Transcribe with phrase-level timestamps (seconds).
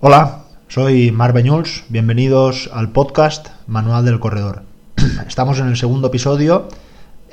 [0.00, 4.62] Hola, soy Mar Beñuls, bienvenidos al podcast Manual del Corredor.
[5.26, 6.68] Estamos en el segundo episodio,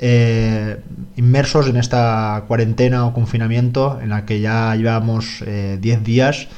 [0.00, 0.80] eh,
[1.14, 6.48] inmersos en esta cuarentena o confinamiento en la que ya llevamos 10 eh, días.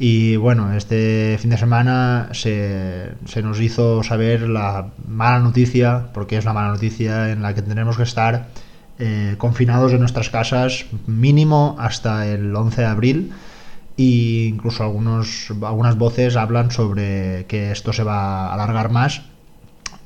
[0.00, 6.44] Y bueno, este fin de semana se, nos hizo saber la mala noticia, porque es
[6.44, 8.48] una mala noticia en la que tenemos que estar
[8.98, 13.32] eh, confinados en nuestras casas mínimo hasta el 11 de abril
[13.98, 19.22] e incluso algunos, algunas voces hablan sobre que esto se va a alargar más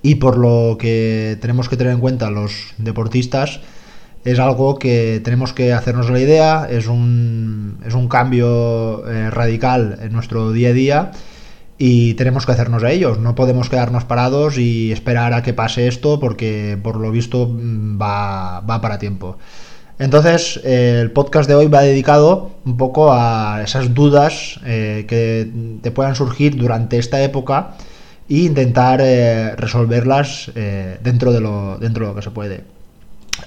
[0.02, 3.60] y por lo que tenemos que tener en cuenta los deportistas
[4.24, 9.98] es algo que tenemos que hacernos la idea, es un, es un cambio eh, radical
[10.02, 11.10] en nuestro día a día
[11.78, 15.88] y tenemos que hacernos a ellos, no podemos quedarnos parados y esperar a que pase
[15.88, 19.38] esto porque por lo visto mm, va, va para tiempo.
[20.00, 25.48] Entonces, eh, el podcast de hoy va dedicado un poco a esas dudas eh, que
[25.80, 27.76] te puedan surgir durante esta época
[28.28, 29.00] e intentar
[29.56, 30.50] resolverlas
[31.02, 32.64] dentro, de lo, dentro de lo que se puede.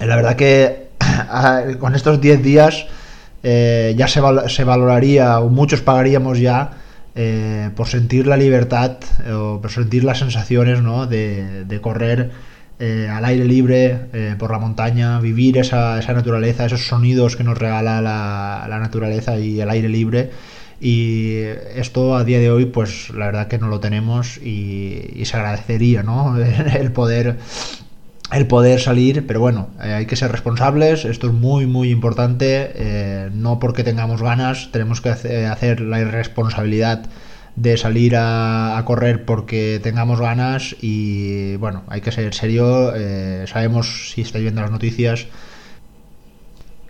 [0.00, 0.88] Eh, la verdad que
[1.78, 2.86] con estos 10 días
[3.42, 4.20] eh, ya se,
[4.64, 6.70] valoraría, o muchos pagaríamos ya
[7.14, 8.96] eh, por sentir la libertad
[9.32, 11.06] o por sentir las sensaciones ¿no?
[11.06, 12.30] de, correr
[12.78, 18.00] al aire libre, por la montaña, vivir esa, esa, naturaleza, esos sonidos que nos regala
[18.02, 20.30] la, naturaleza y el aire libre.
[20.80, 21.36] Y
[21.76, 26.02] esto a día de hoy, pues la verdad que no lo tenemos y, se agradecería,
[26.02, 26.36] ¿no?
[26.38, 27.38] el poder
[28.32, 32.72] el poder salir, pero bueno, eh, hay que ser responsables, esto es muy muy importante,
[32.74, 37.06] eh, no porque tengamos ganas, tenemos que hacer la irresponsabilidad
[37.56, 44.10] de salir a, correr porque tengamos ganas y bueno, hay que ser serio, eh, sabemos
[44.10, 45.26] si estáis viendo las noticias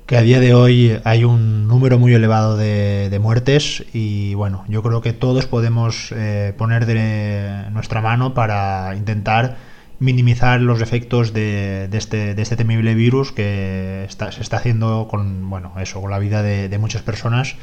[0.06, 4.82] que a día de hoy hay un número muy elevado de, muertes y bueno, yo
[4.82, 6.12] creo que todos podemos
[6.58, 9.56] poner de nuestra mano para intentar
[9.98, 15.72] minimizar los efectos de, este, de este, temible virus que se está haciendo con, bueno,
[15.80, 17.56] eso, con la vida de, muchas personas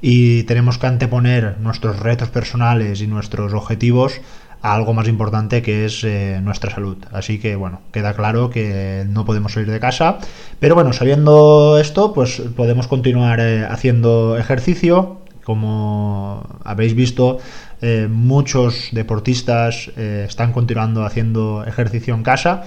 [0.00, 4.20] y tenemos que anteponer nuestros retos personales y nuestros objetivos
[4.62, 6.96] a algo más importante que es eh, nuestra salud.
[7.12, 10.18] Así que bueno, queda claro que no podemos salir de casa,
[10.58, 15.20] pero bueno, sabiendo esto, pues podemos continuar eh, haciendo ejercicio.
[15.44, 17.38] Como habéis visto,
[17.80, 22.64] eh, muchos deportistas están continuando haciendo ejercicio en casa,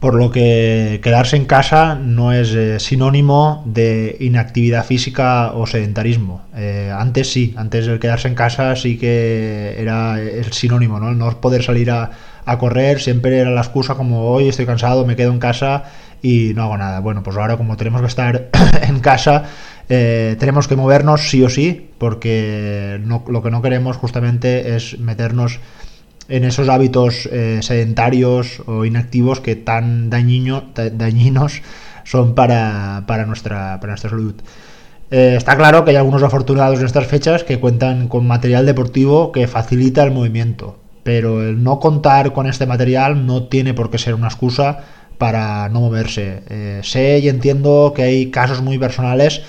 [0.00, 6.42] por lo que quedarse en casa no es eh, sinónimo de inactividad física o sedentarismo.
[6.96, 11.14] antes sí, antes el quedarse en casa sí que era el sinónimo, ¿no?
[11.14, 12.10] No poder salir a,
[12.44, 15.84] a correr siempre era la excusa como hoy estoy cansado, me quedo en casa
[16.22, 17.00] y no hago nada.
[17.00, 18.50] Bueno, pues ahora como tenemos que estar
[18.82, 19.44] en casa,
[19.88, 25.60] eh, tenemos que movernos sí o sí, porque lo que no queremos justamente es meternos
[26.30, 31.62] en esos hábitos eh, sedentarios o inactivos que tan dañino, dañinos
[32.04, 34.34] son para, nuestra, para nuestra salud.
[35.10, 39.32] Eh, está claro que hay algunos afortunados en estas fechas que cuentan con material deportivo
[39.32, 43.98] que facilita el movimiento, pero el no contar con este material no tiene por qué
[43.98, 44.78] ser una excusa
[45.18, 46.44] para no moverse.
[46.48, 49.42] Eh, sé y entiendo que hay casos muy personales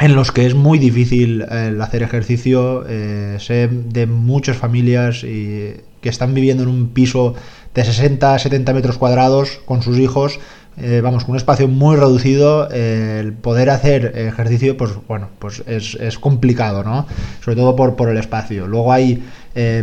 [0.00, 2.84] en los que es muy difícil el hacer ejercicio.
[2.88, 7.34] Eh, sé de muchas familias y, que están viviendo en un piso
[7.74, 10.40] de 60, 70 metros cuadrados con sus hijos.
[10.78, 15.94] Eh, vamos, con un espacio muy reducido, el poder hacer ejercicio, pues bueno, pues es,
[16.00, 17.06] es complicado, ¿no?
[17.44, 18.66] Sobre todo por, por el espacio.
[18.66, 19.22] Luego hay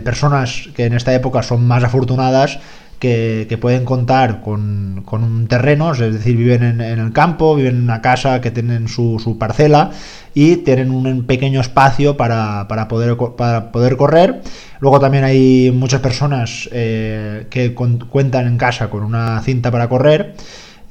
[0.03, 2.59] personas que en esta época son más afortunadas
[2.99, 7.83] que, pueden contar con, con, un terreno, es decir, viven en, el campo, viven en
[7.83, 9.91] una casa que tienen su, su parcela
[10.33, 14.41] y tienen un pequeño espacio para, para, poder, para poder correr.
[14.79, 20.35] Luego también hay muchas personas eh, que cuentan en casa con una cinta para correr.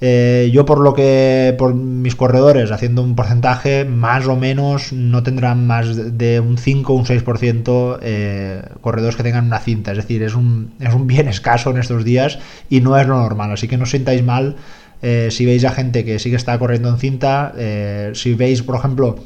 [0.01, 5.23] Eh, yo por lo que por mis corredores haciendo un porcentaje más o menos no
[5.23, 9.93] tendrán más de un 5 o un 6% eh, corredores que tengan una cinta.
[9.93, 12.39] Es decir es un, es un bien escaso en estos días
[12.69, 13.53] y no es lo normal.
[13.53, 14.57] Así que no os sintáis mal
[15.01, 17.55] eh, si veis a gente que sí que está corriendo en cinta
[18.15, 19.17] si veis por ejemplo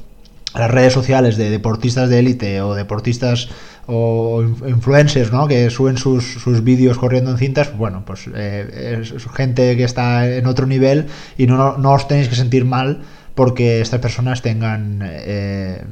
[0.54, 3.48] las redes sociales de deportistas de élite o deportistas
[3.90, 5.48] o influencers ¿no?
[5.48, 10.28] que suben sus, sus vídeos corriendo en cintas, bueno, pues eh, es gente que está
[10.28, 11.06] en otro nivel
[11.36, 13.02] y no, no, os tenéis que sentir mal
[13.34, 15.82] porque estas personas tengan eh,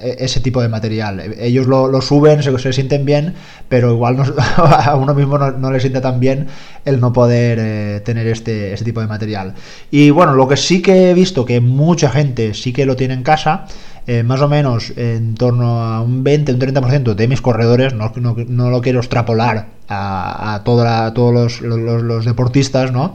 [0.00, 1.20] e-, ese tipo de material.
[1.38, 3.34] Ellos lo, lo suben, se, se, sienten bien,
[3.68, 4.16] pero igual
[4.56, 6.46] a uno mismo no, no, le siente tan bien
[6.84, 9.54] el no poder eh, tener este, este tipo de material.
[9.90, 13.14] Y bueno, lo que sí que he visto que mucha gente sí que lo tiene
[13.14, 13.66] en casa
[14.06, 18.12] eh, más o menos en torno a un 20, un 30% de mis corredores, no,
[18.16, 23.14] no, lo quiero extrapolar a, a, todos los, deportistas, ¿no?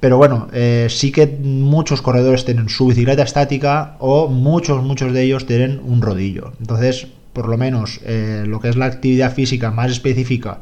[0.00, 5.22] Pero bueno, eh, sí que muchos corredores tienen su bicicleta estática o muchos, muchos de
[5.22, 6.52] ellos tienen un rodillo.
[6.60, 10.58] Entonces, por lo menos eh, lo que es la actividad física más específica,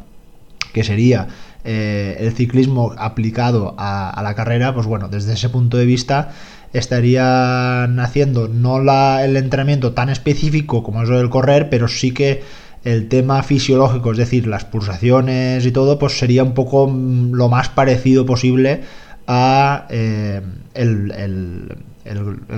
[0.75, 1.29] que sería
[1.65, 6.33] el ciclismo aplicado a, la carrera, pues bueno, desde ese punto de vista
[6.73, 12.13] estarían haciendo no la, el entrenamiento tan específico como es lo del correr, pero sí
[12.13, 12.43] que
[12.85, 17.49] el tema fisiológico, es decir, las pulsaciones y todo, pues sería un poco mm, lo
[17.49, 18.83] más parecido posible
[19.27, 20.41] a eh,
[20.75, 21.77] el,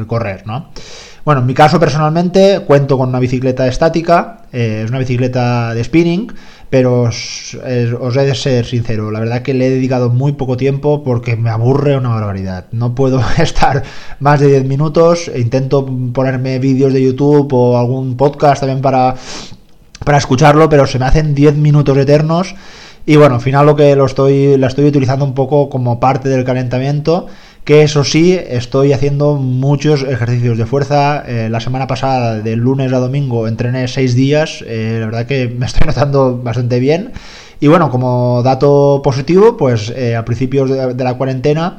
[0.06, 0.70] correr, ¿no?
[1.25, 5.84] Bueno, en mi caso personalmente cuento con una bicicleta estática, eh, es una bicicleta de
[5.84, 6.32] spinning,
[6.75, 11.05] pero os, he de ser sincero, la verdad que le he dedicado muy poco tiempo
[11.05, 12.67] porque me aburre una barbaridad.
[12.73, 13.85] No puedo estar
[14.19, 19.15] más de 10 minutos, e intento ponerme vídeos de YouTube o algún podcast también para,
[20.05, 22.56] para escucharlo, pero se me hacen 10 minutos eternos.
[23.06, 26.28] Y bueno, al final lo que lo estoy, la estoy utilizando un poco como parte
[26.28, 27.26] del calentamiento
[27.64, 31.24] que eso sí, estoy haciendo muchos ejercicios de fuerza.
[31.26, 34.62] Eh, la semana pasada, de lunes a domingo, entrené seis días.
[34.66, 37.12] Eh, la verdad que me estoy notando bastante bien.
[37.60, 41.78] Y bueno, como dato positivo, pues eh, a principios de, la cuarentena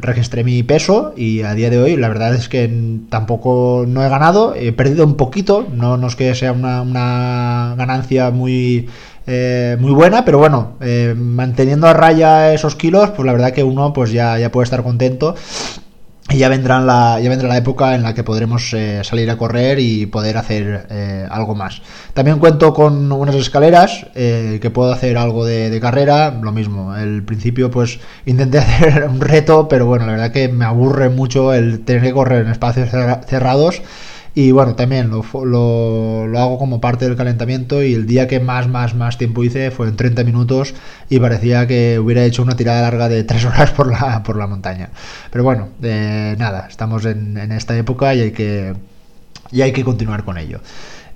[0.00, 2.68] registré mi peso y a día de hoy la verdad es que
[3.08, 7.74] tampoco no he ganado, he perdido un poquito, no, no es que sea una, una
[7.76, 8.88] ganancia muy
[9.30, 13.62] eh, muy buena, pero bueno, eh, manteniendo a raya esos kilos, pues la verdad que
[13.62, 15.34] uno pues ya, ya puede estar contento.
[16.30, 19.38] Y ya vendrá, la, ya vendrá la época en la que podremos eh, salir a
[19.38, 21.80] correr y poder hacer algo más.
[22.12, 26.30] También cuento con unas escaleras que puedo hacer algo de, de, carrera.
[26.30, 30.66] Lo mismo, al principio pues intenté hacer un reto, pero bueno, la verdad que me
[30.66, 33.82] aburre mucho el tener que correr en espacios cerrados.
[34.34, 38.68] Y bueno, también lo, lo, hago como parte del calentamiento y el día que más,
[38.68, 40.74] más, más tiempo hice fue en 30 minutos
[41.08, 44.46] y parecía que hubiera hecho una tirada larga de 3 horas por la, por la
[44.46, 44.90] montaña.
[45.30, 48.74] Pero bueno, eh, nada, estamos en, esta época y hay que,
[49.50, 50.60] y hay que continuar con ello.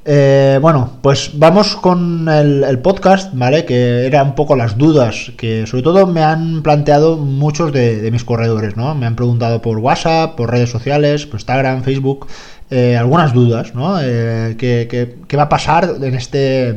[0.05, 3.65] Eh, bueno, pues vamos con el, podcast, ¿vale?
[3.65, 8.25] Que eran un poco las dudas que sobre todo me han planteado muchos de, mis
[8.25, 8.97] corredores, ¿no?
[8.97, 12.27] Me han preguntado por WhatsApp, por redes sociales, por Instagram, Facebook,
[12.71, 13.99] eh, algunas dudas, ¿no?
[14.01, 16.69] Eh, ¿qué, va a pasar en este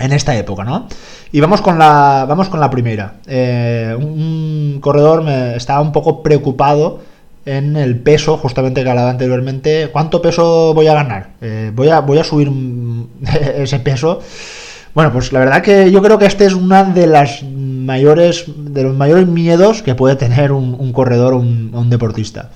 [0.00, 0.86] en esta época, ¿no?
[1.32, 3.16] Y vamos con la vamos con la primera.
[3.26, 7.00] Eh, un corredor me estaba un poco preocupado
[7.56, 9.88] en el peso, justamente que hablaba anteriormente.
[9.92, 11.30] ¿Cuánto peso voy a ganar?
[11.72, 12.50] voy a voy a subir
[13.56, 14.20] ese peso.
[14.94, 18.82] Bueno, pues la verdad que yo creo que este es una de las mayores de
[18.82, 22.50] los mayores miedos que puede tener un, corredor o un deportista.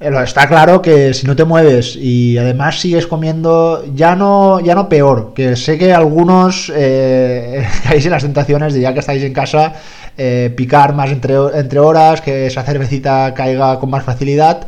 [0.00, 4.74] Eh, está claro que si no te mueves y además sigues comiendo, ya no, ya
[4.74, 9.22] no peor, que sé que algunos eh, caéis en las tentaciones de ya que estáis
[9.24, 9.74] en casa,
[10.18, 14.66] eh, picar más entre, entre horas, que esa cervecita caiga con más facilidad.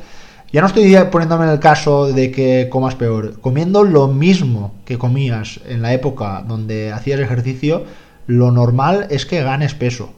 [0.52, 3.40] Ya no estoy poniéndome en el caso de que comas peor.
[3.40, 7.84] Comiendo lo mismo que comías en la época donde hacías ejercicio,
[8.26, 10.12] lo normal es que ganes peso.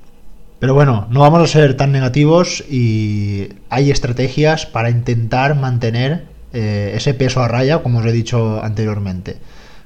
[0.59, 6.93] Pero bueno, no vamos a ser tan negativos y hay estrategias para intentar mantener eh,
[6.95, 9.39] ese peso a raya, como os he dicho anteriormente.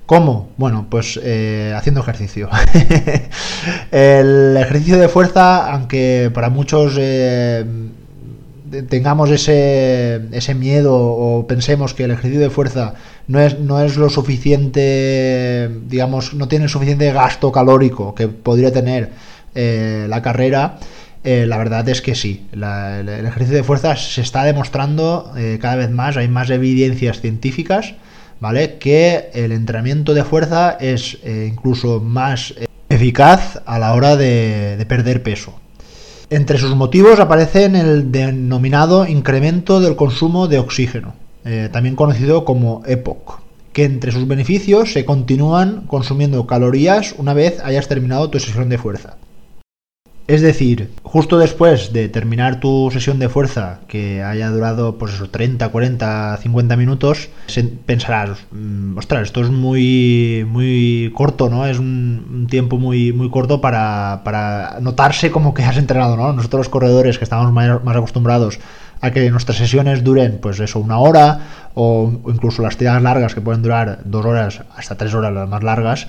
[0.06, 0.50] ¿Cómo?
[0.56, 2.48] Bueno, pues eh, haciendo ejercicio.
[3.90, 7.64] el ejercicio de fuerza, aunque para muchos eh,
[8.88, 12.94] tengamos ese, ese miedo o pensemos que el ejercicio de fuerza
[13.28, 18.72] no es, no es lo suficiente, digamos, no tiene el suficiente gasto calórico que podría
[18.72, 19.10] tener
[19.54, 20.78] eh, la carrera,
[21.24, 22.46] eh, la verdad es que sí.
[22.52, 27.94] el, ejercicio de fuerza se está demostrando eh, cada vez más, hay más evidencias científicas,
[28.40, 28.78] ¿vale?
[28.78, 32.54] Que el entrenamiento de fuerza es incluso más
[32.88, 35.54] eficaz a la hora de, perder peso.
[36.30, 41.14] Entre sus motivos aparecen el denominado incremento del consumo de oxígeno,
[41.72, 43.40] también conocido como EPOC,
[43.72, 48.78] que entre sus beneficios se continúan consumiendo calorías una vez hayas terminado tu sesión de
[48.78, 49.16] fuerza.
[50.28, 55.30] Es decir, justo después de terminar tu sesión de fuerza, que haya durado pues eso,
[55.30, 57.28] 30, 40, 50 minutos,
[57.86, 61.64] pensarás, mm, ostras, esto es muy, muy corto, ¿no?
[61.64, 66.32] Es un, tiempo muy, muy corto para, notarse como que has entrenado, ¿no?
[66.32, 68.58] Nosotros los corredores que estamos más, más acostumbrados
[69.00, 73.40] a que nuestras sesiones duren, pues eso, una hora, o incluso las tiradas largas que
[73.40, 76.08] pueden durar dos horas hasta tres horas las más largas,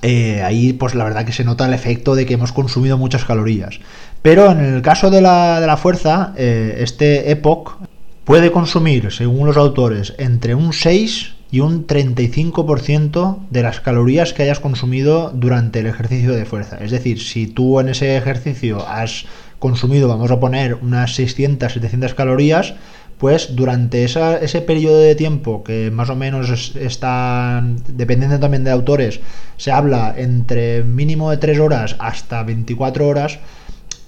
[0.00, 3.24] eh, ahí pues la verdad que se nota el efecto de que hemos consumido muchas
[3.24, 3.80] calorías.
[4.22, 7.76] Pero en el caso de la, de la fuerza, eh, este EPOC
[8.24, 14.44] puede consumir, según los autores, entre un 6 y un 35% de las calorías que
[14.44, 16.78] hayas consumido durante el ejercicio de fuerza.
[16.80, 19.26] Es decir, si tú en ese ejercicio has
[19.58, 22.74] consumido, vamos a poner, unas 600, 700 calorías,
[23.22, 29.20] pues durante ese periodo de tiempo que más o menos está, dependiendo también de autores,
[29.58, 33.38] se habla entre mínimo de 3 horas hasta 24 horas,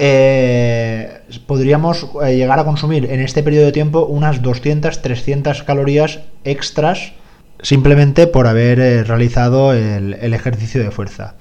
[0.00, 6.18] eh, podríamos eh, llegar a consumir en este periodo de tiempo unas 200, 300 calorías
[6.42, 7.12] extras
[7.62, 11.35] simplemente por haber eh, realizado el, ejercicio de fuerza.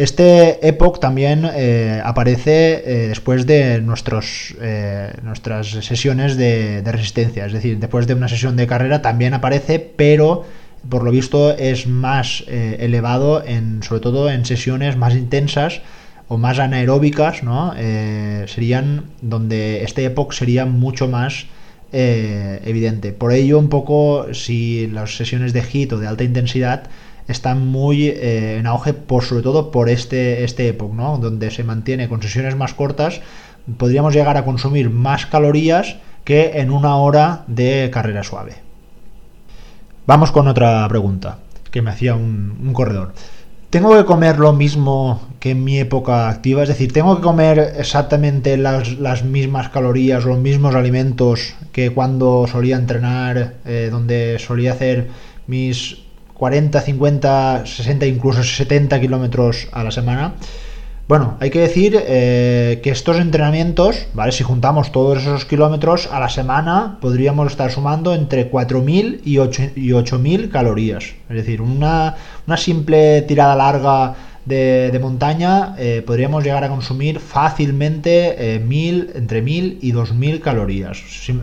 [0.00, 4.54] Este Epoch también eh, aparece eh, después de nuestros,
[5.22, 10.46] nuestras sesiones de, resistencia, es decir, después de una sesión de carrera también aparece, pero
[10.88, 15.82] por lo visto es más elevado, en, sobre todo en sesiones más intensas
[16.28, 17.74] o más anaeróbicas, ¿no?
[18.46, 21.44] serían donde este Epoch sería mucho más
[21.92, 23.12] eh, evidente.
[23.12, 26.84] Por ello, un poco, si las sesiones de HIT o de alta intensidad
[27.30, 31.18] están muy eh, en auge, por, sobre todo por este, este época, ¿no?
[31.18, 33.20] donde se mantiene con sesiones más cortas,
[33.76, 38.54] podríamos llegar a consumir más calorías que en una hora de carrera suave.
[40.06, 41.38] Vamos con otra pregunta
[41.70, 43.12] que me hacía un corredor.
[43.70, 46.64] ¿Tengo que comer lo mismo que en mi época activa?
[46.64, 52.74] Es decir, ¿tengo que comer exactamente las, mismas calorías, los mismos alimentos que cuando solía
[52.74, 55.10] entrenar, eh, donde solía hacer
[55.46, 55.98] mis
[56.40, 60.36] 40, 50, 60, incluso 70 kilómetros a la semana?
[61.06, 64.32] Bueno, hay que decir eh, que estos entrenamientos, ¿vale?
[64.32, 70.48] Si juntamos todos esos kilómetros a la semana, podríamos estar sumando entre 4.000 y 8.000
[70.50, 71.12] calorías.
[71.28, 72.14] Es decir, una,
[72.56, 74.14] simple tirada larga
[74.46, 80.96] de, montaña eh, podríamos llegar a consumir fácilmente eh, entre 1.000 y 2.000 calorías.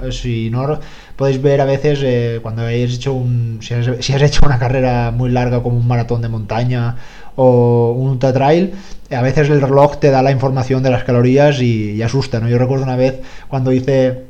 [0.09, 0.79] Si, no
[1.17, 5.29] podéis ver a veces cuando hayáis hecho un, si si has hecho una carrera muy
[5.29, 6.95] larga como un maratón de montaña
[7.35, 8.73] o un ultra trail,
[9.11, 12.49] a veces el reloj te da la información de las calorías y, asusta, ¿no?
[12.49, 14.25] Yo recuerdo una vez cuando hice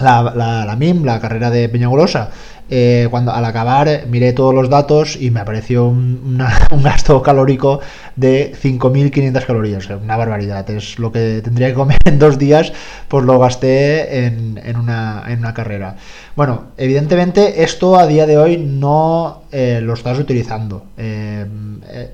[0.00, 0.22] la,
[0.66, 2.30] la, MIM, la carrera de Peñagolosa,
[2.68, 6.38] eh, cuando al acabar miré todos los datos y me apareció un,
[6.82, 7.80] gasto calórico
[8.16, 12.72] de 5.500 calorías, una barbaridad, es lo que tendría que comer en dos días,
[13.08, 15.96] pues lo gasté en, una carrera.
[16.36, 20.84] Bueno, evidentemente esto a día de hoy no eh, lo estás utilizando.
[20.98, 21.46] Eh,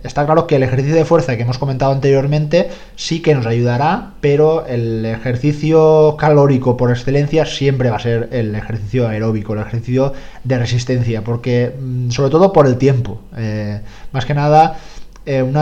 [0.05, 4.13] está claro que el ejercicio de fuerza que hemos comentado anteriormente sí que nos ayudará,
[4.21, 10.13] pero el ejercicio calórico por excelencia siempre va a ser el ejercicio aeróbico, el ejercicio
[10.45, 13.21] de resistencia, porque mm, sobre todo por el tiempo.
[13.37, 13.81] Eh,
[14.13, 14.79] más que nada,
[15.25, 15.57] un,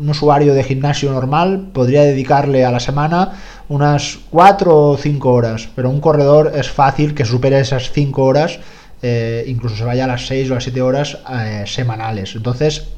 [0.00, 3.32] un usuario de gimnasio normal podría dedicarle a la semana
[3.68, 8.58] unas 4 o 5 horas, pero un corredor es fácil que supere esas 5 horas,
[9.02, 12.34] eh, incluso se vaya a las 6 o las 7 horas eh, semanales.
[12.34, 12.88] Entonces,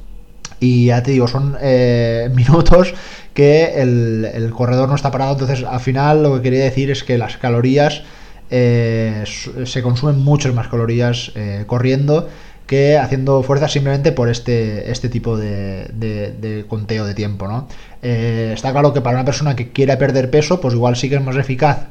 [0.61, 2.95] y ya te digo, son eh, minutos
[3.35, 7.19] que el, corredor no está parado, entonces al final lo que quería decir es que
[7.19, 8.03] las calorías,
[8.50, 11.33] se consumen muchas más calorías
[11.66, 12.28] corriendo
[12.71, 17.49] que haciendo fuerza simplemente por este, este tipo de, conteo de tiempo.
[17.49, 17.66] ¿no?
[18.00, 21.16] Eh, está claro que para una persona que quiera perder peso, pues igual sí que
[21.16, 21.88] es más eficaz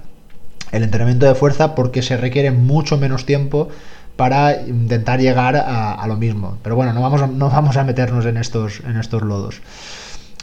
[0.71, 3.67] el entrenamiento de fuerza porque se requiere mucho menos tiempo
[4.15, 6.57] para intentar llegar a, lo mismo.
[6.63, 9.59] Pero bueno, no vamos a, no vamos a meternos en estos, en estos lodos.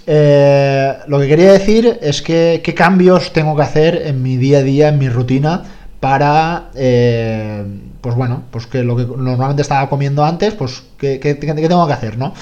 [0.07, 4.59] Eh, lo que quería decir es que qué cambios tengo que hacer en mi día
[4.59, 5.65] a día, en mi rutina,
[6.01, 7.65] para eh,
[8.01, 12.19] pues bueno, pues que lo que normalmente estaba comiendo antes, pues ¿qué, tengo que hacer,
[12.19, 12.35] no?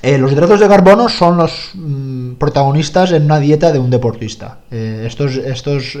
[0.00, 4.58] Eh, los hidratos de carbono son los mm, protagonistas en una dieta de un deportista.
[4.70, 5.98] Eh, estos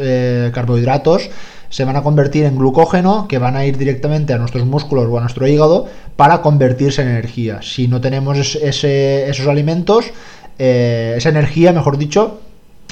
[0.52, 1.30] carbohidratos
[1.68, 5.18] se van a convertir en glucógeno que van a ir directamente a nuestros músculos o
[5.18, 5.86] a nuestro hígado
[6.16, 7.60] para convertirse en energía.
[7.62, 10.12] Si no tenemos esos alimentos,
[10.58, 12.40] esa energía, mejor dicho,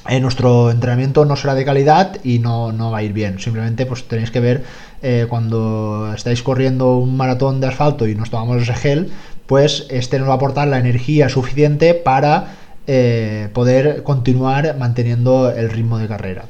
[0.08, 3.38] en nuestro entrenamiento no será de calidad y no, no, va a ir bien.
[3.38, 4.64] Simplemente pues tenéis que ver
[5.02, 9.10] eh, cuando estáis corriendo un maratón de asfalto y nos tomamos ese gel,
[9.46, 12.54] pues este nos va a aportar la energía suficiente para
[12.86, 16.44] eh, poder continuar manteniendo el ritmo de carrera.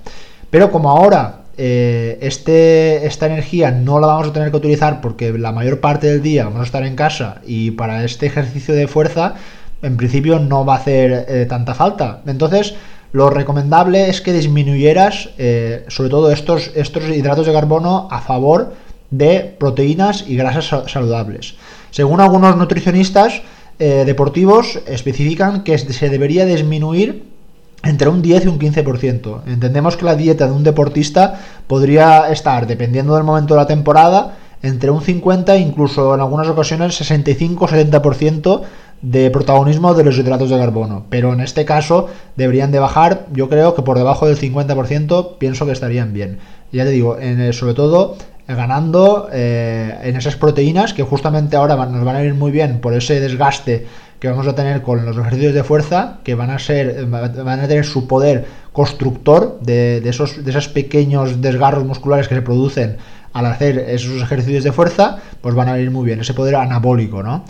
[0.50, 5.32] Pero como ahora eh, este, esta energía no la vamos a tener que utilizar porque
[5.32, 8.88] la mayor parte del día vamos a estar en casa y para este ejercicio de
[8.88, 9.34] fuerza
[9.82, 12.22] en principio no va a hacer tanta falta.
[12.26, 12.74] Entonces,
[13.12, 18.74] lo recomendable es que disminuyeras eh, sobre todo estos, estos hidratos de carbono a favor
[19.10, 21.54] de proteínas y grasas saludables.
[21.90, 23.42] Según algunos nutricionistas
[23.78, 27.24] eh, deportivos, especifican que se debería disminuir
[27.84, 29.42] entre un 10 y un 15%.
[29.46, 34.36] Entendemos que la dieta de un deportista podría estar, dependiendo del momento de la temporada,
[34.62, 38.62] entre un 50 e incluso en algunas ocasiones 65-70%
[39.02, 41.06] de protagonismo de los hidratos de carbono.
[41.10, 45.66] Pero en este caso deberían de bajar, yo creo que por debajo del 50% pienso
[45.66, 46.38] que estarían bien.
[46.72, 48.16] Ya te digo, en sobre todo
[48.48, 52.80] eh, ganando eh, en esas proteínas que justamente ahora nos van a ir muy bien
[52.80, 53.86] por ese desgaste
[54.20, 57.68] que vamos a tener con los ejercicios de fuerza, que van a ser, van a
[57.68, 62.96] tener su poder constructor de, esos, de esos pequeños desgarros musculares que se producen
[63.34, 67.22] al hacer esos ejercicios de fuerza, pues van a ir muy bien, ese poder anabólico,
[67.22, 67.44] ¿no?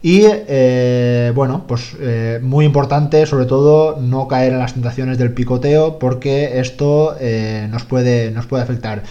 [0.00, 5.32] Y eh, bueno, pues eh, muy importante sobre todo no caer en las tentaciones del
[5.32, 9.02] picoteo porque esto eh, nos, puede, nos puede afectar.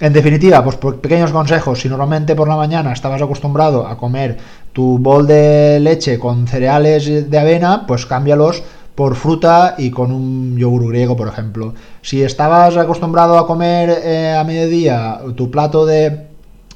[0.00, 4.38] En definitiva, pues pequeños consejos, si normalmente por la mañana estabas acostumbrado a comer
[4.72, 8.62] tu bol de leche con cereales de avena, pues cámbialos
[8.94, 11.74] por fruta y con un yogur griego, por ejemplo.
[12.00, 16.28] Si estabas acostumbrado a comer a mediodía tu plato de,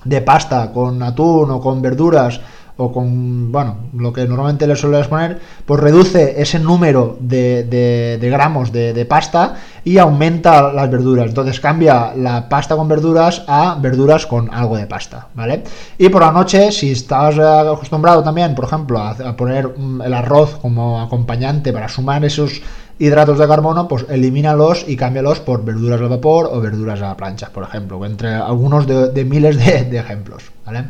[0.04, 2.40] de pasta con atún o con verduras,
[2.76, 8.72] o con, bueno, lo que normalmente le sueles poner, pues reduce ese número de, gramos
[8.72, 11.28] de, pasta y aumenta las verduras.
[11.28, 15.62] Entonces cambia la pasta con verduras a verduras con algo de pasta, ¿vale?
[15.98, 19.70] Y por la noche, si estabas acostumbrado también, por ejemplo, a, poner
[20.04, 22.60] el arroz como acompañante para sumar esos
[22.98, 27.16] hidratos de carbono, pues elimínalos y cámbialos por verduras al vapor o verduras a la
[27.16, 30.84] plancha, por ejemplo, entre algunos de, miles de, de ejemplos, ¿vale?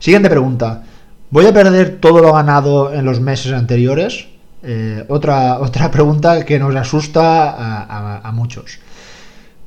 [0.00, 0.82] Siguiente pregunta.
[1.30, 4.28] ¿Voy a perder todo lo ganado en los meses anteriores?
[4.62, 8.78] Eh, otra, otra pregunta que nos asusta a, muchos.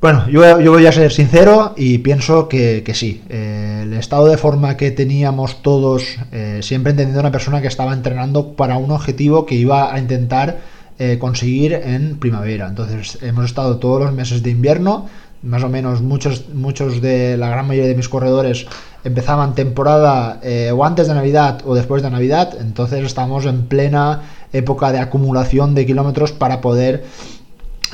[0.00, 3.22] Bueno, yo, voy a ser sincero y pienso que, sí.
[3.28, 7.92] Eh, el estado de forma que teníamos todos, eh, siempre entendiendo una persona que estaba
[7.92, 10.74] entrenando para un objetivo que iba a intentar
[11.18, 12.68] conseguir en primavera.
[12.68, 15.08] Entonces hemos estado todos los meses de invierno
[15.44, 18.66] más o menos muchos, muchos de la gran mayoría de mis corredores
[19.04, 24.22] empezaban temporada eh, o antes de Navidad o después de Navidad, entonces estamos en plena
[24.52, 27.04] época de acumulación de kilómetros para poder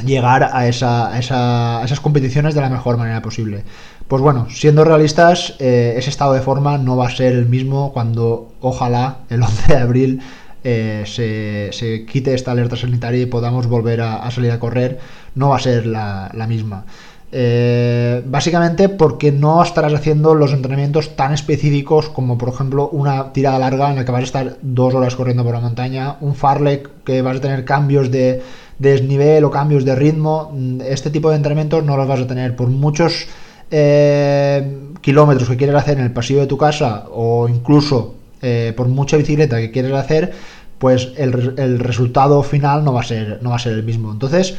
[0.05, 3.65] llegar a, esa, esas competiciones de la mejor manera posible.
[4.07, 7.93] Pues bueno, siendo realistas, eh, ese estado de forma no va a ser el mismo
[7.93, 10.23] cuando ojalá el 11 de abril
[10.63, 15.01] eh, se, quite esta alerta sanitaria y podamos volver a, salir a correr,
[15.35, 16.85] no va a ser la misma.
[17.33, 23.61] Eh, básicamente porque no estarás haciendo los entrenamientos tan específicos como por ejemplo una tirada
[23.61, 27.05] larga en la que vas a estar dos horas corriendo por la montaña, un farlek
[27.05, 28.43] que vas a tener cambios de,
[28.81, 32.57] desnivel o cambios de ritmo, mm, este tipo de entrenamientos no los vas a tener
[32.57, 33.29] por muchos
[33.71, 38.89] eh, kilómetros que quieres hacer en el pasillo de tu casa o incluso eh, por
[38.89, 40.33] mucha bicicleta que quieres hacer,
[40.79, 44.11] pues el, el resultado final no va a ser, no va a ser el mismo.
[44.11, 44.57] Entonces,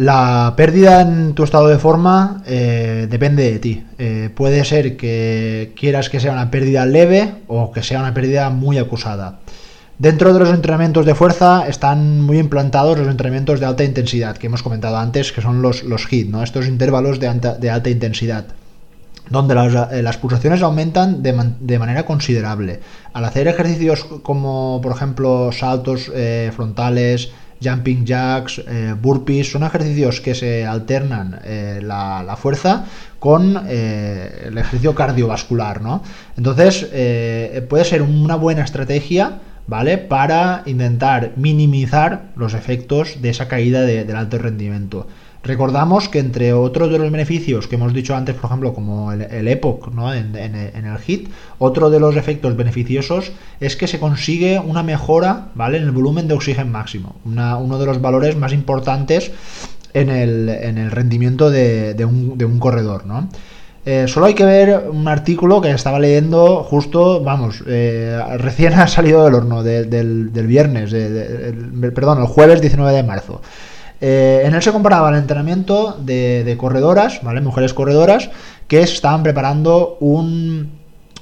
[0.00, 3.84] la pérdida en tu estado de forma eh, depende de ti.
[3.98, 8.48] Eh, puede ser que quieras que sea una pérdida leve o que sea una pérdida
[8.48, 9.40] muy acusada.
[9.98, 14.46] Dentro de los entrenamientos de fuerza están muy implantados los entrenamientos de alta intensidad que
[14.46, 16.42] hemos comentado antes, que son los, los HIT, ¿no?
[16.42, 18.46] estos intervalos de, alta intensidad,
[19.28, 22.80] donde las, eh, pulsaciones aumentan de, manera considerable.
[23.12, 26.10] Al hacer ejercicios como, por ejemplo, saltos
[26.56, 32.86] frontales, jumping jacks, eh, burpees, son ejercicios que se alternan eh, la, fuerza
[33.18, 36.02] con eh, el ejercicio cardiovascular, ¿no?
[36.36, 36.88] Entonces,
[37.68, 39.98] puede ser una buena estrategia, ¿vale?
[39.98, 45.06] Para intentar minimizar los efectos de esa caída del alto rendimiento.
[45.42, 49.48] Recordamos que entre otros de los beneficios que hemos dicho antes, por ejemplo, como el,
[49.48, 50.12] EPOC ¿no?
[50.12, 55.78] en, el HIT, otro de los efectos beneficiosos es que se consigue una mejora ¿vale?
[55.78, 59.32] en el volumen de oxígeno máximo, uno de los valores más importantes
[59.94, 63.06] en el, rendimiento de, un, corredor.
[63.06, 63.28] ¿no?
[63.86, 68.86] Eh, solo hay que ver un artículo que estaba leyendo justo, vamos, eh, recién ha
[68.88, 70.90] salido del horno del, viernes,
[71.94, 73.40] perdón, el jueves 19 de marzo.
[74.00, 77.40] Eh, en él se comparaba el entrenamiento de, corredoras, ¿vale?
[77.40, 78.30] Mujeres corredoras
[78.66, 80.70] que estaban preparando un,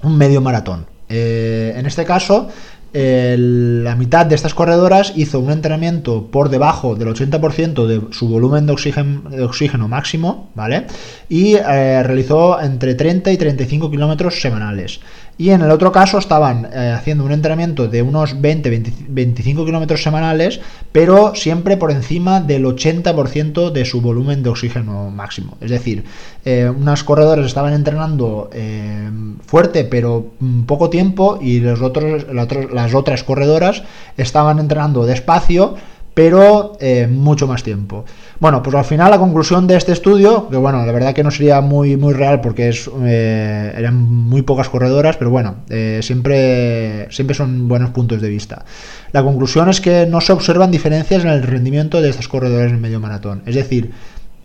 [0.05, 0.87] medio maratón.
[1.09, 2.49] Eh, en este caso,
[2.93, 8.67] la mitad de estas corredoras hizo un entrenamiento por debajo del 80% de su volumen
[8.67, 10.87] de oxígeno, máximo, ¿vale?
[11.29, 15.01] Y eh, realizó entre 30 y 35 kilómetros semanales.
[15.38, 20.03] Y en el otro caso estaban eh, haciendo un entrenamiento de unos 20, 25 kilómetros
[20.03, 25.57] semanales, pero siempre por encima del 80% de su volumen de oxígeno máximo.
[25.61, 26.05] Es decir,
[26.44, 29.09] eh, unas corredoras estaban entrenando eh,
[29.46, 30.33] fuerte, pero
[30.66, 33.85] poco tiempo, y las otras corredoras
[34.16, 35.77] estaban entrenando despacio,
[36.18, 38.05] pero eh, mucho más tiempo.
[38.40, 41.31] Bueno, pues al final la conclusión de este estudio, que bueno, la verdad que no
[41.33, 47.11] sería muy, muy real porque es, eh, eran muy pocas corredoras, pero bueno, eh, siempre,
[47.11, 48.64] siempre son buenos puntos de vista.
[49.11, 52.81] La conclusión es que no se observan diferencias en el rendimiento de estas corredoras en
[52.81, 53.42] medio maratón.
[53.44, 53.90] Es decir,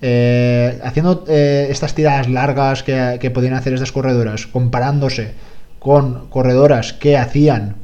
[0.02, 5.36] eh, haciendo estas tiradas largas que, que podían hacer estas corredoras, comparándose
[5.78, 7.76] con corredoras que hacían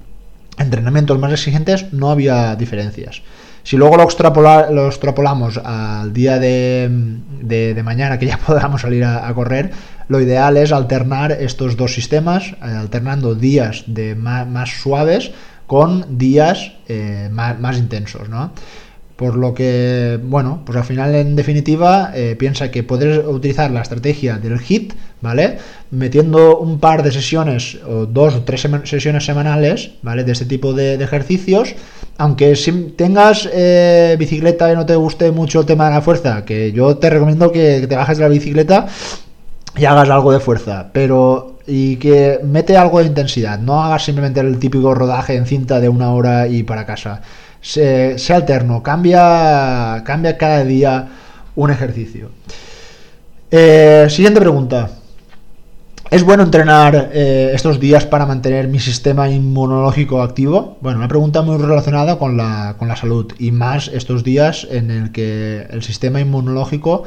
[0.58, 3.22] entrenamientos más exigentes, no había diferencias.
[3.64, 9.72] Si luego lo, extrapolamos al día de, mañana, que ya podamos salir a, correr,
[10.08, 15.32] lo ideal es alternar estos dos sistemas, eh, alternando días de más, suaves
[15.68, 18.52] con días eh, más, intensos, ¿no?
[19.20, 23.82] Por lo que, bueno, pues al final en definitiva eh, piensa que puedes utilizar la
[23.82, 25.58] estrategia del HIT, ¿vale?
[25.92, 30.24] Metiendo un par de sesiones o dos o tres sesiones semanales, ¿vale?
[30.24, 31.76] De este tipo de, ejercicios,
[32.18, 36.46] aunque si tengas eh, bicicleta y no te guste mucho el tema de la fuerza,
[36.46, 38.88] que yo te recomiendo que, te bajes de la bicicleta
[39.76, 44.40] y hagas algo de fuerza, pero y que mete algo de intensidad, no hagas simplemente
[44.40, 47.22] el típico rodaje en cinta de una hora y para casa
[47.62, 51.08] se, alterno, cambia, cambia cada día
[51.56, 52.32] un ejercicio.
[53.52, 54.92] Eh, siguiente pregunta.
[56.12, 60.80] ¿Es bueno entrenar eh, estos días para mantener mi sistema inmunológico activo?
[60.82, 64.90] Bueno, una pregunta muy relacionada con la, con la salud y más estos días en
[64.90, 67.04] el que el sistema inmunológico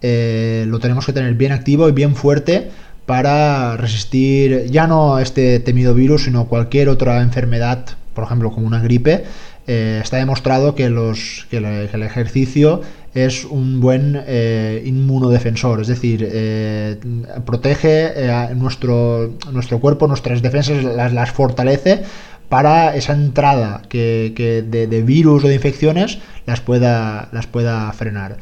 [0.00, 2.70] eh, lo tenemos que tener bien activo y bien fuerte
[3.04, 8.80] para resistir ya no este temido virus, sino cualquier otra enfermedad, por ejemplo, como una
[8.80, 9.24] gripe,
[9.68, 12.82] eh, está demostrado que, el ejercicio
[13.14, 16.96] es un buen eh, inmunodefensor, es decir, eh,
[17.44, 18.12] protege
[18.54, 19.32] nuestro,
[19.80, 22.04] cuerpo, nuestras defensas, las, fortalece
[22.48, 28.36] para esa entrada que, de, virus o de infecciones las pueda, las pueda frenar.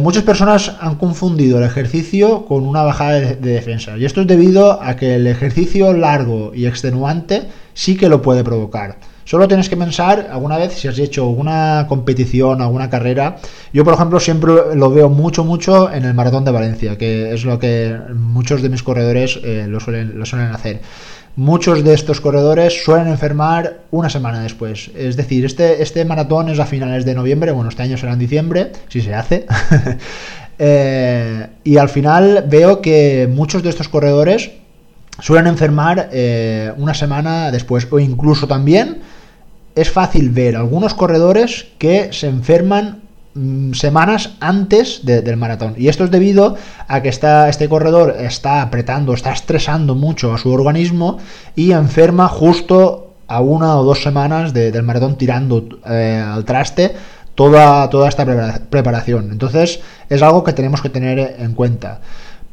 [0.00, 4.80] muchas personas han confundido el ejercicio con una bajada de, defensa y esto es debido
[4.80, 9.13] a que el ejercicio largo y extenuante sí que lo puede provocar.
[9.24, 13.36] Solo tienes que pensar alguna vez si has hecho alguna competición, alguna carrera.
[13.72, 17.44] Yo, por ejemplo, siempre lo veo mucho, mucho en el maratón de Valencia, que es
[17.44, 20.80] lo que muchos de mis corredores eh, lo, suelen, hacer.
[21.36, 24.90] Muchos de estos corredores suelen enfermar una semana después.
[24.94, 28.18] Es decir, este, este maratón es a finales de noviembre, bueno, este año será en
[28.18, 29.46] diciembre, si se hace.
[30.56, 34.52] Eh, y al final veo que muchos de estos corredores
[35.20, 39.00] suelen enfermar eh, una semana después o incluso también
[39.74, 43.02] es fácil ver algunos corredores que se enferman
[43.34, 45.74] mm, semanas antes del maratón.
[45.76, 46.56] Y esto es debido
[46.86, 51.18] a que está, este corredor está apretando, está estresando mucho a su organismo
[51.56, 56.94] y enferma justo a una o dos semanas del maratón tirando eh, al traste
[57.34, 58.24] toda, toda esta
[58.70, 59.30] preparación.
[59.32, 62.00] Entonces es algo que tenemos que tener en cuenta.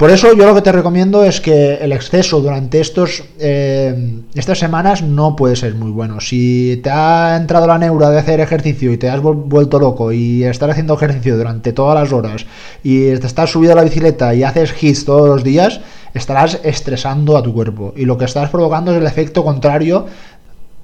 [0.01, 4.57] Por eso yo lo que te recomiendo es que el exceso durante estos, eh, estas
[4.57, 6.19] semanas no puede ser muy bueno.
[6.19, 10.43] Si te ha entrado la neura de hacer ejercicio y te has vuelto loco y
[10.43, 12.47] estar haciendo ejercicio durante todas las horas
[12.81, 15.81] y te estás subido a la bicicleta y haces hits todos los días,
[16.15, 20.07] estarás estresando a tu cuerpo y lo que estás provocando es el efecto contrario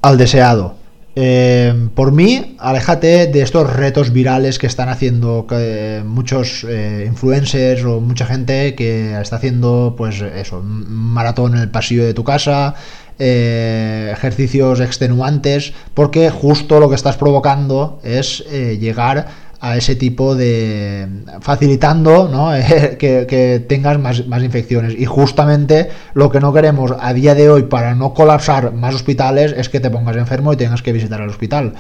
[0.04, 0.76] al deseado.
[1.20, 7.84] Eh, por mí, aléjate de estos retos virales que están haciendo eh, muchos eh, influencers
[7.86, 12.76] o mucha gente que está haciendo, pues eso, maratón en el pasillo de tu casa,
[13.18, 18.46] ejercicios extenuantes, porque justo lo que estás provocando es
[18.80, 21.08] llegar a ese tipo de
[21.42, 22.52] facilitando ¿no?
[23.00, 24.94] que, tengas más, infecciones.
[24.98, 29.54] Y justamente lo que no queremos a día de hoy para no colapsar más hospitales
[29.58, 31.74] es que te pongas enfermo y tengas que visitar el hospital.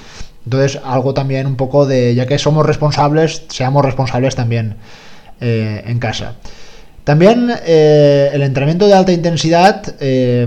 [0.45, 4.77] Entonces algo también un poco de ya que somos responsables seamos responsables también
[5.41, 6.35] eh, en casa
[7.07, 10.45] también eh, el entrenamiento de alta intensidad, eh,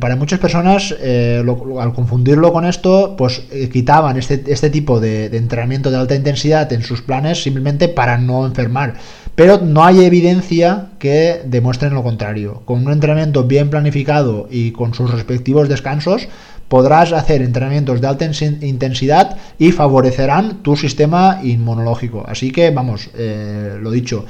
[0.00, 1.40] para muchas personas, eh,
[1.78, 3.42] al confundirlo con esto, pues
[3.72, 8.44] quitaban este, este tipo de, entrenamiento de alta intensidad en sus planes simplemente para no
[8.44, 8.94] enfermar.
[9.36, 12.62] Pero no hay evidencia que demuestren lo contrario.
[12.64, 16.26] Con un entrenamiento bien planificado y con sus respectivos descansos,
[16.66, 18.24] podrás hacer entrenamientos de alta
[18.62, 22.24] intensidad y favorecerán tu sistema inmunológico.
[22.26, 24.24] Así que, vamos, lo dicho,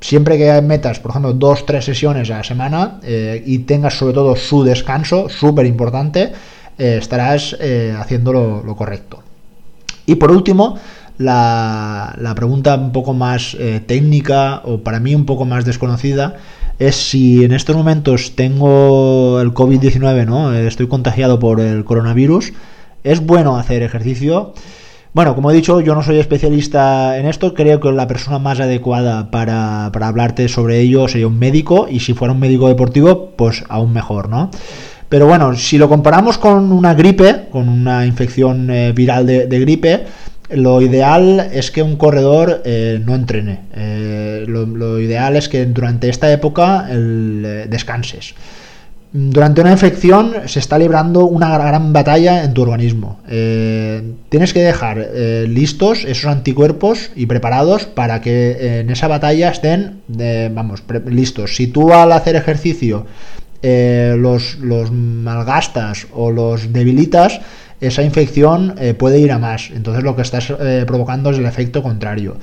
[0.00, 4.14] siempre que metas, por ejemplo, dos, tres sesiones a la semana eh, y tengas sobre
[4.14, 6.32] todo su descanso, súper importante,
[6.78, 9.22] eh, estarás eh, haciendo lo, correcto.
[10.06, 10.78] Y por último,
[11.18, 16.36] la, la pregunta un poco más técnica o para mí un poco más desconocida
[16.78, 20.52] es si en estos momentos tengo el COVID-19, ¿no?
[20.54, 22.54] Estoy contagiado por el coronavirus,
[23.04, 24.54] ¿es bueno hacer ejercicio?
[25.12, 28.60] Bueno, como he dicho, yo no soy especialista en esto, creo que la persona más
[28.60, 33.30] adecuada para, para hablarte sobre ello sería un médico y si fuera un médico deportivo,
[33.36, 34.50] pues aún mejor, ¿no?
[35.08, 40.04] Pero bueno, si lo comparamos con una gripe, con una infección eh, viral de, gripe,
[40.50, 43.62] lo ideal es que un corredor eh, no entrene.
[43.74, 48.34] Eh, lo, ideal es que durante esta época descanses.
[49.12, 53.18] Durante una infección se está librando una gran batalla en tu organismo.
[53.26, 55.08] tienes que dejar
[55.48, 60.02] listos esos anticuerpos y preparados para que en esa batalla estén,
[60.54, 61.56] vamos, listos.
[61.56, 63.06] Si tú al hacer ejercicio
[63.62, 64.56] eh, los,
[64.90, 67.40] malgastas o los debilitas,
[67.80, 69.70] esa infección eh, puede ir a más.
[69.70, 72.36] Entonces lo que estás eh, provocando es el efecto contrario.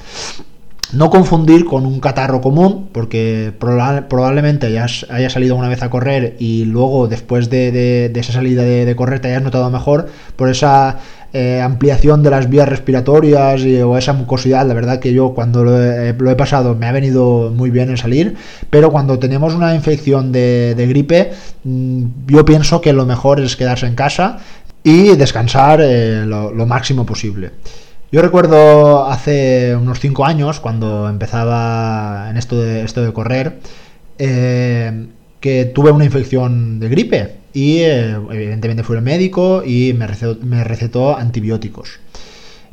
[0.93, 6.37] No confundir con un catarro común, porque probablemente hayas, haya salido una vez a correr
[6.39, 10.99] y luego después de, esa salida de, correr te hayas notado mejor por esa
[11.33, 15.77] eh, ampliación de las vías respiratorias o esa mucosidad, la verdad que yo cuando lo
[15.77, 18.37] he, pasado me ha venido muy bien en salir,
[18.69, 21.31] pero cuando tenemos una infección de, gripe,
[21.65, 24.39] mm, yo pienso que lo mejor es quedarse en casa
[24.83, 27.51] y descansar eh, lo, máximo posible.
[28.09, 33.59] Yo recuerdo hace unos 5 años, cuando empezaba en esto de, esto de correr,
[34.17, 35.07] eh,
[35.41, 40.07] que tuve una infección de gripe y eh, evidentemente fui al médico y me
[40.63, 41.99] recetó, antibióticos.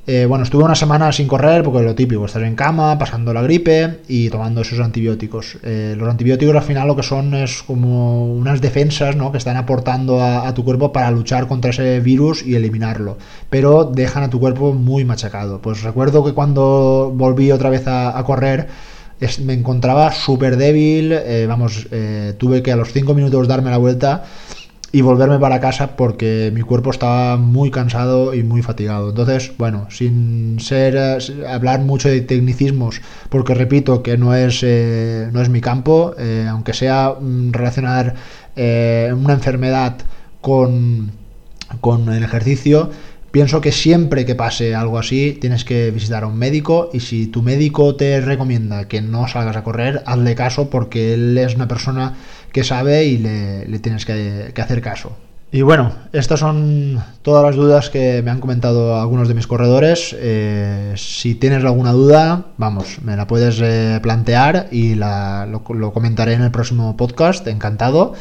[0.06, 3.40] Eh, bueno, estuve una semana sin correr porque lo típico, estar en cama, pasando la
[3.40, 5.56] gripe y tomando esos antibióticos.
[5.62, 9.32] Eh, los antibióticos al final lo que son es como unas defensas ¿no?
[9.32, 13.16] que están aportando a, tu cuerpo para luchar contra ese virus y eliminarlo,
[13.48, 15.62] pero dejan a tu cuerpo muy machacado.
[15.62, 18.68] Pues recuerdo que cuando volví otra vez a, correr,
[19.42, 21.88] me encontraba súper débil, vamos,
[22.38, 24.24] tuve que a los 5 minutos darme la vuelta
[24.94, 29.08] y volverme para casa porque mi cuerpo estaba muy cansado y muy fatigado.
[29.08, 35.30] Entonces, bueno, sin ser eh, hablar mucho de tecnicismos, porque repito que no es, eh,
[35.32, 38.14] no es mi campo, eh, aunque sea mm, relacionar
[38.56, 39.96] una enfermedad
[40.40, 41.10] con,
[41.80, 42.90] con el ejercicio,
[43.34, 47.26] Pienso que siempre que pase algo así tienes que visitar a un médico y si
[47.26, 51.66] tu médico te recomienda que no salgas a correr, hazle caso porque él es una
[51.66, 52.14] persona
[52.54, 55.16] que sabe y le, tienes que, hacer caso.
[55.50, 60.14] Y bueno, estas son todas las dudas que me han comentado algunos de mis corredores.
[60.16, 66.42] Eh, si tienes alguna duda, vamos, me la puedes eh, plantear y lo comentaré en
[66.42, 68.14] el próximo podcast, encantado.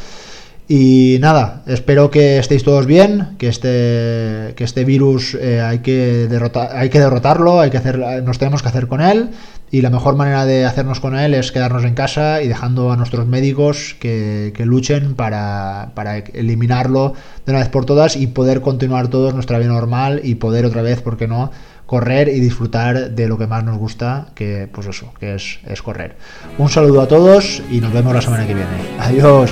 [0.67, 6.27] Y nada, espero que estéis todos bien, que este, que este virus eh, hay, que
[6.27, 9.29] derrotar, hay que derrotarlo, hay que hacer, nos tenemos que hacer con él
[9.73, 12.95] y la mejor manera de hacernos con él es quedarnos en casa y dejando a
[12.95, 18.61] nuestros médicos que, que luchen para, para, eliminarlo de una vez por todas y poder
[18.61, 21.49] continuar todos nuestra vida normal y poder otra vez, ¿por qué no?,
[21.87, 25.81] correr y disfrutar de lo que más nos gusta, que pues eso, que es, es
[25.81, 26.17] correr.
[26.59, 28.69] Un saludo a todos y nos vemos la semana que viene.
[28.99, 29.49] Adiós.